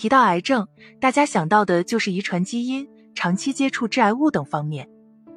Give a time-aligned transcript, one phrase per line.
[0.00, 0.66] 提到癌症，
[0.98, 4.88] 大家想到的就是遗传基因、长期接触致癌物等方面。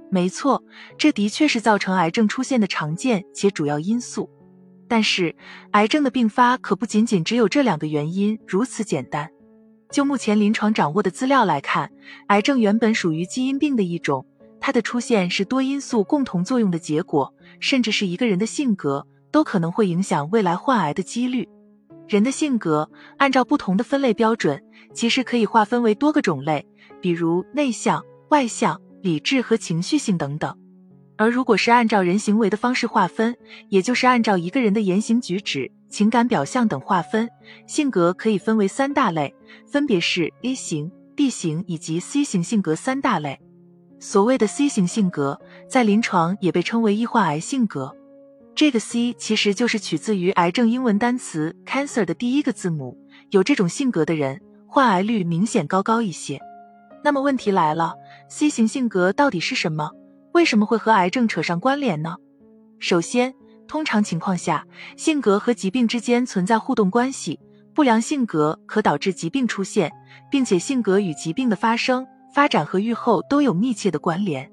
[0.09, 0.63] 没错，
[0.97, 4.29] 这的确是造成癌症出现的常见且主要因素。
[4.87, 5.35] 但是，
[5.71, 9.29] 癌症的并发可不仅仅只有这两个原因如此简单。
[9.91, 11.91] 就目前临床掌握的资料来看，
[12.27, 14.25] 癌症原本属于基因病的一种，
[14.61, 21.49] 它的出现是多因素共同作用的结果，甚至是一个人的性格都可能会影响未来患癌的几率。
[22.07, 24.61] 人的性格按照不同的分类标准，
[24.93, 26.65] 其实可以划分为多个种类，
[27.01, 28.79] 比如内向、外向。
[29.03, 30.57] 理智和情绪性等等，
[31.17, 33.35] 而如果是按照人行为的方式划分，
[33.67, 37.29] 也就是按照一个人的言行举止、情感表象等划分，
[37.67, 39.35] 性格可以分为三大类，
[39.67, 43.37] 分别是 A 型、B 型以及 C 型性格三大类。
[43.99, 45.37] 所谓的 C 型性格，
[45.69, 47.93] 在临床也被称为易患癌性格。
[48.55, 52.95] 这个 C 其实就是取自于癌症英文单词 cancer 的第一个字母，
[53.31, 56.39] 有这种性格的人，患癌率明显高高一些。
[57.03, 57.95] 那么问题来了
[58.29, 59.89] ，C 型性格到底是什么？
[60.33, 62.15] 为什么会和癌症扯上关联呢？
[62.79, 63.33] 首先，
[63.67, 64.67] 通常情况下，
[64.97, 67.39] 性格和疾病之间存在互动关系，
[67.73, 69.91] 不良性格可导致疾病出现，
[70.29, 74.52] 并且性格与疾病的发生、发展和预后都有密切的关联。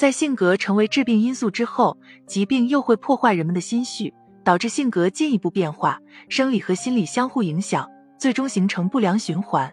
[0.00, 1.94] 在性格成为致病因素之后，
[2.26, 5.98] 疾病又会破坏人们的心绪，导致性格进一步变化，
[6.30, 7.86] 生理和心理相互影响，
[8.18, 9.70] 最终形成不良循环。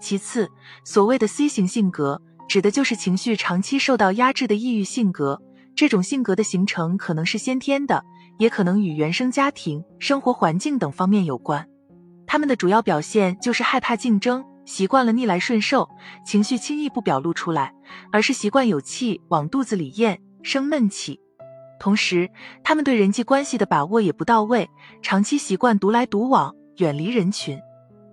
[0.00, 0.48] 其次，
[0.82, 5.40] 所谓的 C 型性格，指的就是情绪长期受到压制的抑郁性格。
[5.76, 8.04] 这种性格的形成可能是先天的，
[8.40, 11.68] 也可能与原生家庭、生活环境等方面有关。
[12.26, 15.86] 他们的主要表现就是害怕竞争，习惯了逆来顺受，
[16.24, 17.74] 情绪轻易不表露出来，
[18.10, 21.20] 而是习惯有气往肚子里咽，生闷气。
[21.78, 22.30] 同时，
[22.64, 24.70] 他们对人际关系的把握也不到位，
[25.02, 27.60] 长期习惯独来独往，远离人群。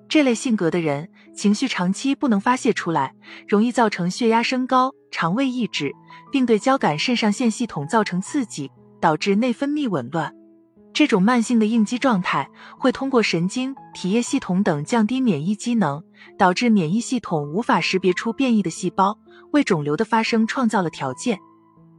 [0.09, 3.13] 这类性格的人，情绪长期不能发泄出来，
[3.47, 5.93] 容易造成血压升高、肠胃抑制，
[6.29, 10.35] 并对交感肾上腺系统造成刺激，导致内分泌紊乱。
[10.99, 16.03] 这种慢性的应激状态会通过神经、体液系统等降低免疫机能，
[16.37, 19.17] 导致免疫系统无法识别出变异的细胞，
[19.53, 21.39] 为肿瘤的发生创造了条件。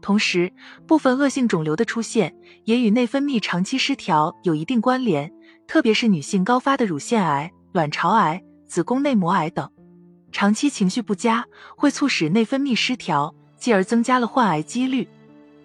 [0.03, 0.53] 同时，
[0.87, 5.33] 部分恶性肿瘤的出现也与内分泌长期失调有一定关联，
[5.67, 7.51] 特别是女性高发的乳腺癌。
[7.73, 9.67] 卵巢癌、子宫内膜癌等，
[10.31, 15.09] 长期情绪不佳会促使内分泌失调，继而增加了患癌几率。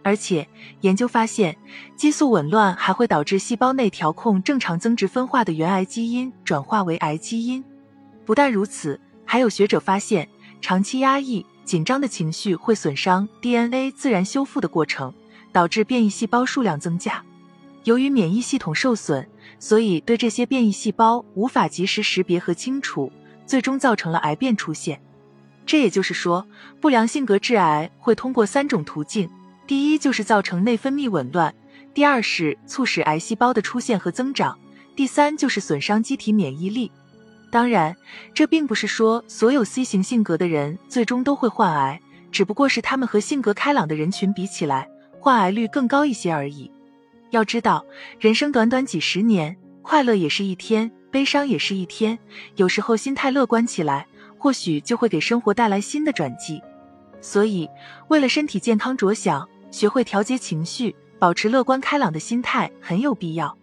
[0.06, 0.48] 而且
[0.82, 1.58] 研究发现，
[1.96, 7.64] 激素紊乱还会导致细胞内调控正常增殖分化的原癌基因转化为癌基因。
[8.24, 10.30] 不但如此，还有学者发现，
[10.62, 15.12] 长期压抑、紧张的情绪会损伤 DNA 自然修复的过程，
[15.52, 17.24] 导致变异细胞数量增加。
[17.86, 19.28] 由于免疫系统受损。
[19.58, 23.12] 所以，对这些变异细胞无法及时识别和清除，
[23.48, 25.02] 最终造成了癌变出现。
[25.66, 26.46] 这也就是说，
[26.82, 29.30] 不良性格致癌会通过三种途径：
[29.68, 31.52] 第一，就是造成内分泌紊乱；
[31.94, 34.56] 第二，是促使癌细胞的出现和增长；
[34.96, 36.92] 第三，就是损伤机体免疫力。
[37.50, 37.96] 当然，
[38.34, 42.00] 这并不是说所有 C 型性格的人最终都会患癌，
[42.32, 44.88] 只不过是他们和性格开朗的人群比起来，
[45.20, 46.70] 患癌率更高一些而已。
[47.32, 47.84] 要知道，
[48.20, 52.20] 人生短短几十年，快乐也是一天，悲伤也是一天。
[52.56, 54.06] 有时候心态乐观起来，
[54.38, 56.62] 或许就会给生活带来新的转机。
[57.22, 57.68] 所以，
[58.10, 63.58] 为了身体健康着想，学会调节情绪，保持乐观开朗的心态很有必要。